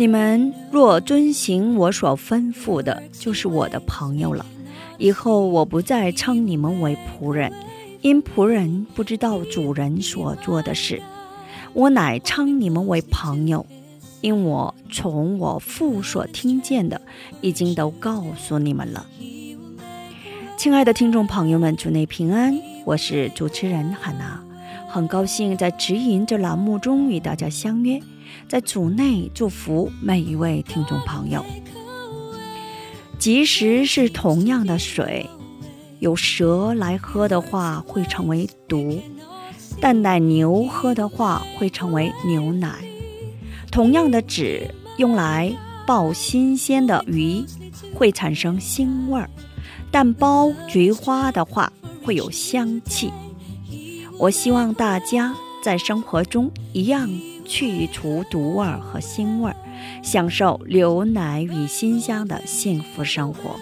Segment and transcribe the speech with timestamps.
[0.00, 4.46] 你们若遵行我所吩咐的，就是我的朋友了。
[4.96, 7.52] 以后我不再称你们为仆人，
[8.00, 11.02] 因仆人不知道主人所做的事。
[11.74, 13.66] 我乃称你们为朋友，
[14.22, 16.98] 因我从我父所听见的，
[17.42, 19.04] 已经都告诉你们了。
[20.56, 24.42] 亲爱的听众朋友们，主内平安，我是主持人汉娜，
[24.88, 28.00] 很高兴在指引这栏目中与大家相约，
[28.48, 31.44] 在主内祝福每一位听众朋友。
[33.18, 35.28] 即使是同样的水，
[35.98, 39.00] 有蛇来喝的话会成为毒，
[39.80, 42.74] 但奶牛喝的话会成为牛奶。
[43.70, 45.54] 同样的纸用来
[45.86, 47.44] 爆新鲜的鱼
[47.94, 49.28] 会产生腥味儿，
[49.90, 51.72] 但包菊花的话
[52.02, 53.12] 会有香气。
[54.18, 57.08] 我希望大家在生活中一样
[57.50, 59.56] 去除毒味儿和腥味儿，
[60.04, 63.58] 享受牛奶与馨香的幸福生活。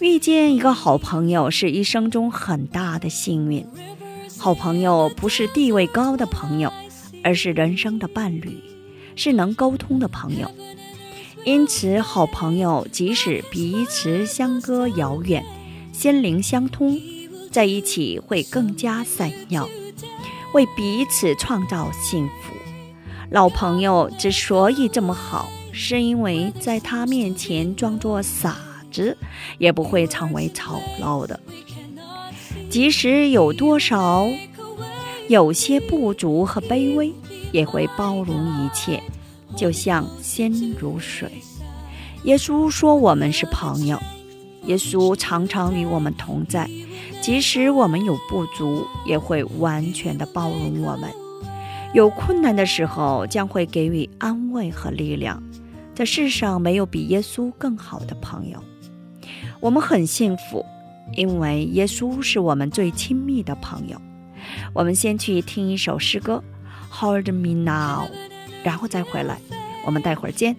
[0.00, 3.66] 遇见一个好朋友是一生中很大的幸运。
[4.36, 6.70] 好朋友不是地位高的朋友，
[7.24, 8.62] 而是人生的伴侣，
[9.16, 10.50] 是能沟通的朋友。
[11.46, 15.42] 因此，好朋友即使彼此相隔遥远，
[15.92, 17.00] 心灵相通，
[17.50, 19.66] 在一起会更加闪耀，
[20.52, 22.55] 为彼此创造幸福。
[23.30, 28.56] 老朋友之所以这么好，是因为在他面前装作傻
[28.90, 29.16] 子，
[29.58, 31.38] 也不会成为丑陋的。
[32.70, 34.28] 即使有多少
[35.28, 37.12] 有些不足和卑微，
[37.52, 39.02] 也会包容一切，
[39.56, 41.30] 就像心如水。
[42.22, 44.00] 耶稣说我们是朋友，
[44.66, 46.70] 耶稣常常与我们同在，
[47.20, 51.10] 即使我们有不足，也会完全的包容我们。
[51.96, 55.42] 有困难的时候，将会给予安慰和力量。
[55.94, 58.62] 在世上没有比耶稣更好的朋友。
[59.60, 60.62] 我们很幸福，
[61.14, 63.98] 因为耶稣是我们最亲密的朋友。
[64.74, 66.44] 我们先去听一首诗歌
[67.00, 68.04] 《Hold Me Now》，
[68.62, 69.40] 然后再回来。
[69.86, 70.54] 我们待会儿见。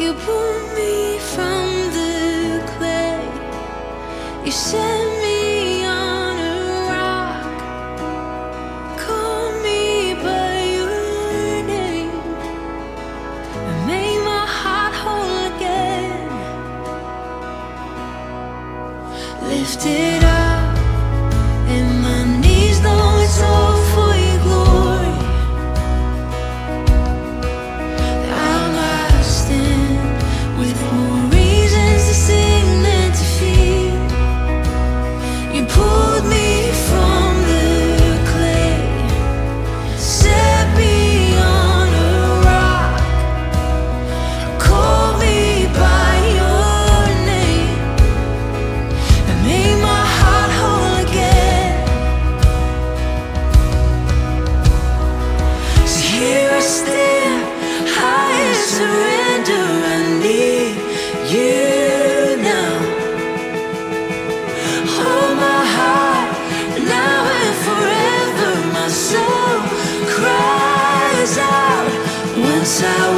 [0.00, 3.20] You pull me from the clay.
[4.46, 5.19] You set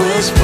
[0.02, 0.41] was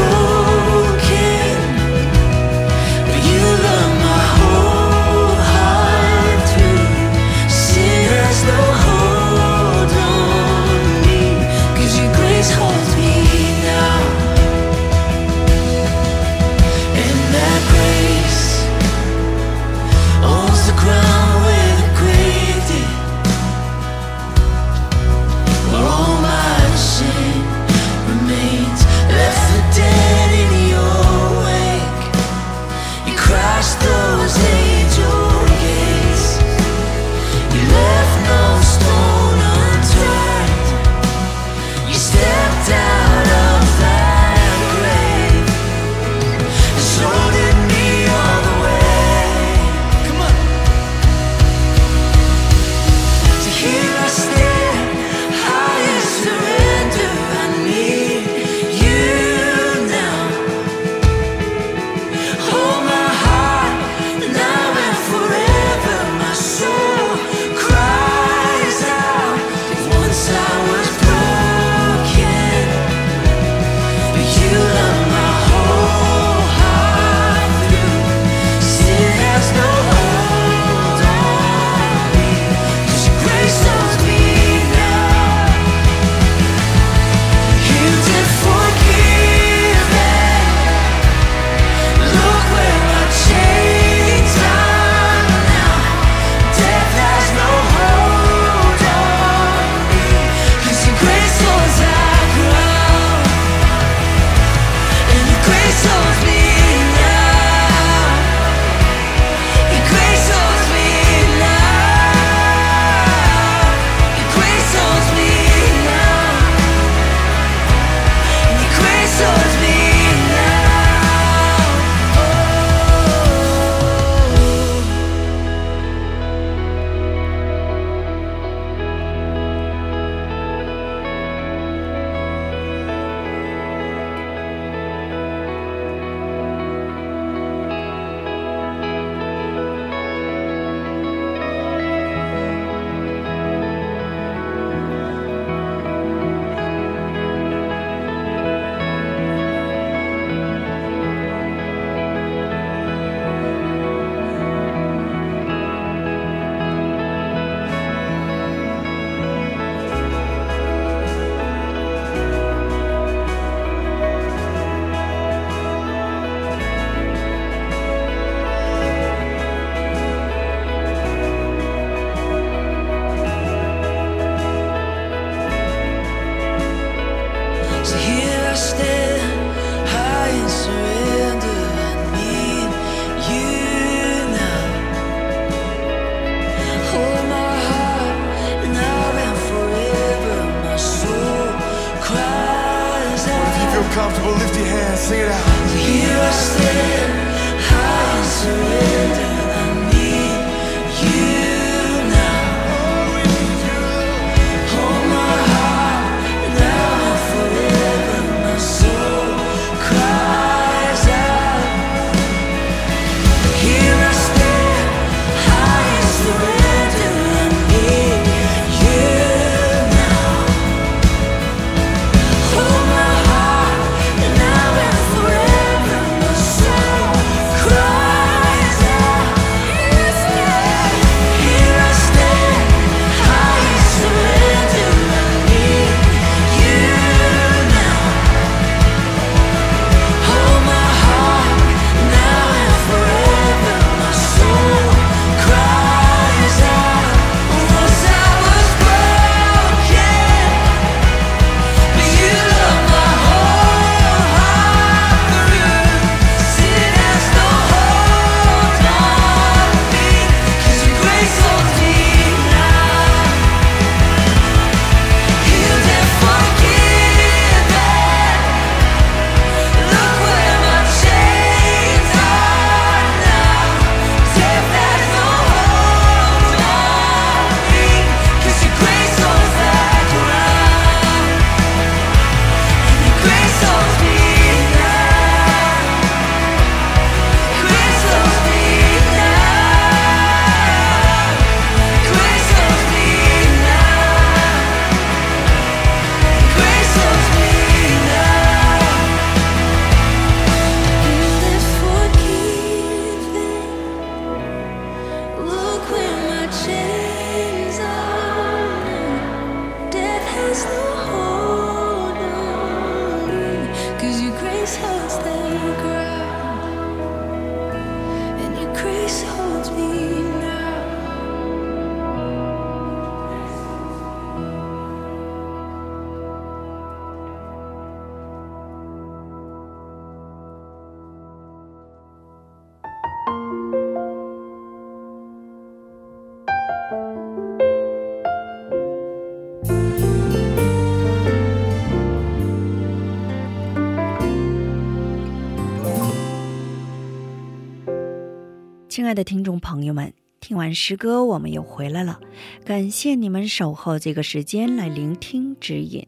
[348.89, 352.21] 亲爱的听众朋友们，听完诗歌，我们又回来了。
[352.65, 356.07] 感谢你们守候这个时间来聆听指引。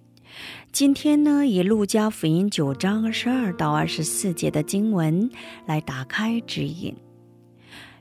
[0.72, 5.30] 今天呢，以路加福音九章二十二到二十四节的经文
[5.66, 6.94] 来打开指引。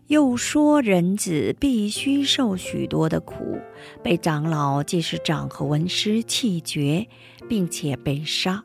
[0.10, 3.60] 又说，人子必须受许多的苦，
[4.02, 7.06] 被长老、祭司长和文师弃绝，
[7.48, 8.64] 并且被杀，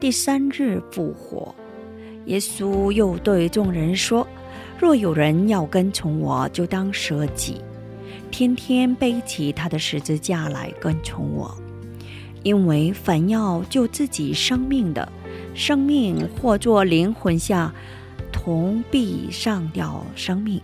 [0.00, 1.54] 第三日复活。
[2.24, 4.26] 耶稣又对众人说。
[4.78, 7.60] 若有人要跟从我，就当舍己，
[8.30, 11.54] 天天背起他的十字架来跟从我。
[12.42, 15.12] 因为凡要救自己生命的，
[15.52, 17.74] 生命或作灵魂下，
[18.32, 20.60] 同必上吊生命；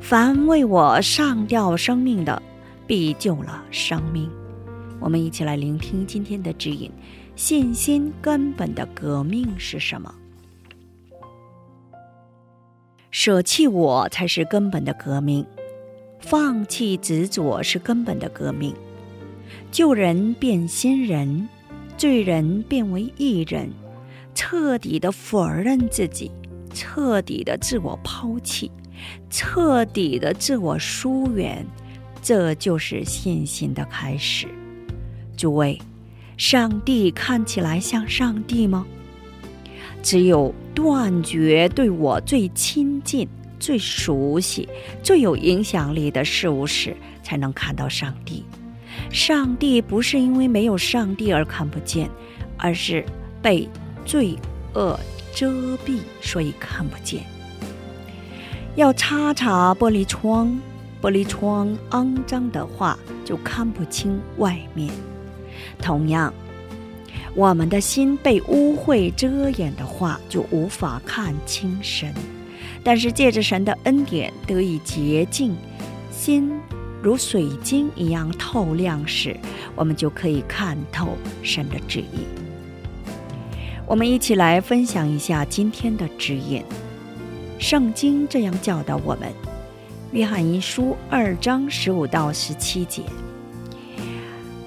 [0.00, 2.42] 凡为我上吊生命的，
[2.86, 4.30] 必救了生命。
[4.98, 6.90] 我们一起来聆听今天的指引：
[7.36, 10.14] 信心根本的革命是什么？
[13.10, 15.44] 舍弃我才是根本的革命，
[16.20, 18.74] 放弃执着是根本的革命。
[19.72, 21.48] 旧人变新人，
[21.96, 23.70] 罪人变为义人，
[24.34, 26.30] 彻底的否认自己，
[26.72, 28.70] 彻底的自我抛弃，
[29.28, 31.66] 彻底的自我疏远，
[32.22, 34.46] 这就是信心的开始。
[35.36, 35.80] 诸位，
[36.36, 38.86] 上帝看起来像上帝吗？
[40.02, 43.28] 只有断绝对我最亲近、
[43.58, 44.68] 最熟悉、
[45.02, 48.44] 最有影响力的事物时，才能看到上帝。
[49.10, 52.08] 上帝不是因为没有上帝而看不见，
[52.56, 53.04] 而是
[53.42, 53.68] 被
[54.04, 54.36] 罪
[54.74, 54.98] 恶
[55.34, 55.50] 遮
[55.86, 57.22] 蔽，所以看不见。
[58.80, 60.58] 要擦擦玻璃窗，
[61.02, 64.90] 玻璃窗肮脏的话，就看不清外面。
[65.78, 66.32] 同样。
[67.34, 72.10] 我们的心被污秽遮掩的话，就无法看清神；
[72.82, 75.54] 但是借着神的恩典得以洁净，
[76.10, 76.50] 心
[77.02, 79.36] 如水晶一样透亮时，
[79.76, 81.08] 我们就可以看透
[81.42, 82.24] 神的旨意。
[83.86, 86.64] 我们一起来分享一下今天的指引。
[87.60, 89.28] 圣经这样教导我们，
[90.12, 93.02] 《约翰一书》二章十五到十七节：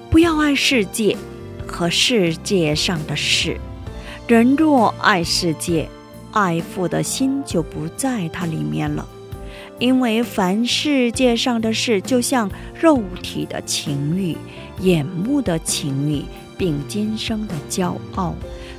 [0.08, 1.16] 不要爱世界
[1.66, 3.58] 和世界上的事。
[4.28, 5.88] 人若爱世界，
[6.30, 9.04] 爱父的心就不在它里面了。
[9.80, 12.48] 因为凡世界上的事，就像
[12.80, 14.36] 肉体的情欲、
[14.78, 16.24] 眼目的情欲，
[16.56, 18.36] 并今生的骄傲，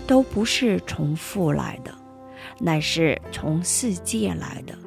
[0.08, 1.94] 都不是从父来的，
[2.60, 4.78] 乃是从世界来的。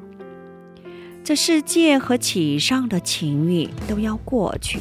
[1.25, 4.79] 这世界和其上的情欲都要过去，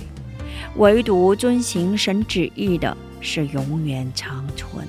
[0.78, 4.88] 唯独遵行神旨意的是永远长存。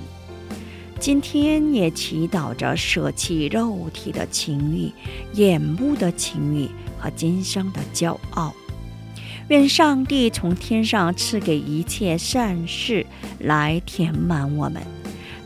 [1.00, 4.93] 今天也祈祷着舍弃肉体的情欲、
[5.35, 8.52] 眼目的情欲和今生的骄傲。
[9.49, 13.07] 愿上帝从天上赐给一切善事
[13.38, 14.83] 来填满我们，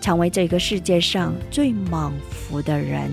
[0.02, 3.08] 成为这个世界上最莽夫的人。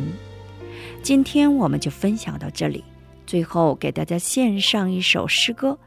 [1.04, 2.84] 今天我们就分享到这里。
[3.28, 5.78] 最后给大家献上一首诗歌：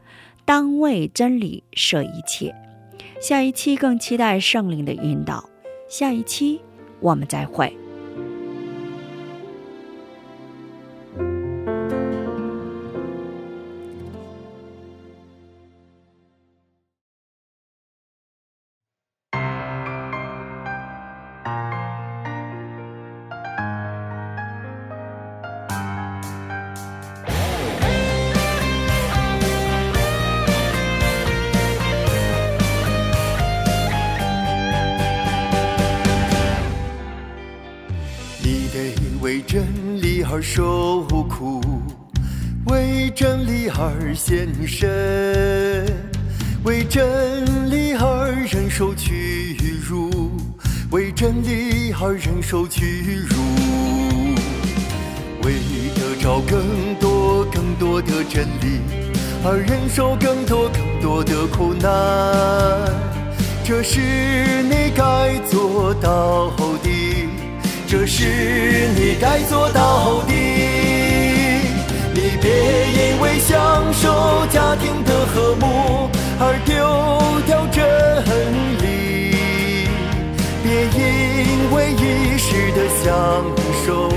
[0.45, 2.55] 当为真理舍一切。
[3.21, 5.49] 下一期更期待圣灵的引导。
[5.89, 6.61] 下一期
[7.01, 7.82] 我们再会。
[39.53, 41.61] 真理而受苦，
[42.65, 45.85] 为真理而献身，
[46.63, 49.55] 为真理而忍受屈
[49.87, 50.31] 辱，
[50.89, 53.35] 为真理而忍受屈辱，
[55.43, 55.53] 为
[55.93, 58.81] 得着更多更多的真理
[59.45, 61.91] 而忍受更多更多的苦难，
[63.63, 64.01] 这是
[64.63, 66.49] 你该做到
[66.83, 67.02] 的。
[67.95, 68.25] 这是
[68.95, 70.33] 你该做到的，
[72.11, 72.49] 你别
[72.89, 76.09] 因为享受家庭的和睦
[76.39, 76.73] 而丢
[77.45, 77.85] 掉真
[78.81, 79.85] 理，
[80.63, 83.05] 别因为一时的享
[83.85, 84.09] 受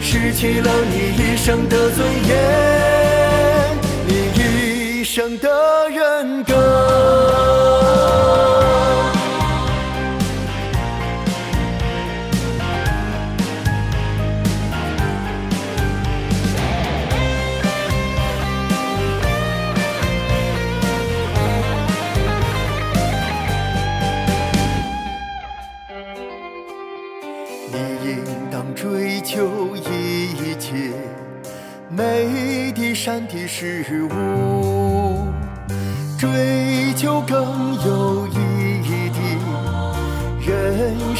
[0.00, 3.76] 失去了你一生的尊严，
[4.06, 7.67] 你一生的人格。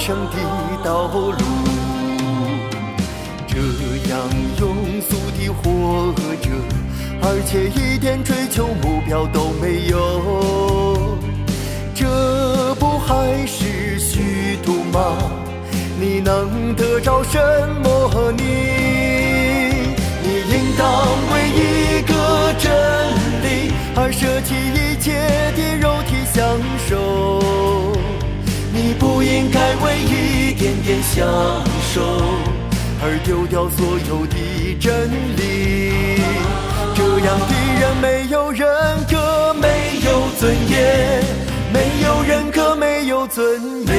[0.08, 0.36] 生的
[0.82, 1.38] 道路。
[3.46, 3.58] 这
[4.08, 4.18] 样
[4.56, 4.62] 庸
[5.02, 6.48] 俗的活着，
[7.20, 11.18] 而且一点追求目标都没有，
[11.94, 12.06] 这
[12.76, 15.14] 不还是虚度吗？
[16.00, 17.38] 你能得着什
[17.84, 18.42] 么你，
[20.22, 20.28] 你？
[20.48, 20.88] 应当
[21.34, 22.72] 为一个真
[23.42, 26.42] 理而舍弃一切的肉体享
[26.88, 26.96] 受，
[29.18, 31.26] 不应该为一点点享
[31.92, 32.00] 受
[33.02, 36.22] 而丢掉所有的真理。
[36.94, 38.64] 这样的人没有人
[39.10, 41.24] 格，没有尊严，
[41.72, 43.92] 没有人格，没有尊严，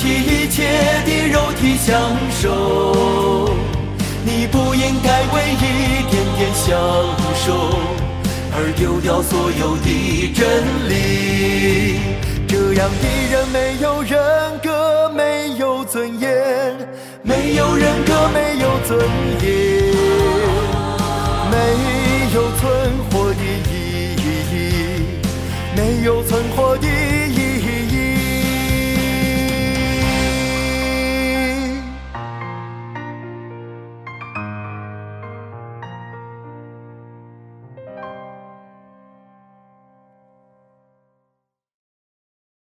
[0.00, 0.64] 弃一切
[1.04, 3.54] 的肉体享受。
[4.24, 6.70] 你不应该为一点点享
[7.34, 7.78] 受
[8.56, 10.40] 而丢掉所有的真
[10.88, 12.00] 理。
[12.48, 16.30] 这样的人没有人格，没有尊严。
[17.22, 19.06] 没有人格，没有尊
[19.44, 19.79] 严。